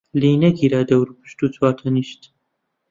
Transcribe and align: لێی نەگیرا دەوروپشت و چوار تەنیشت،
لێی 0.19 0.37
نەگیرا 0.43 0.81
دەوروپشت 0.89 1.37
و 1.39 1.47
چوار 1.55 1.73
تەنیشت، 1.79 2.21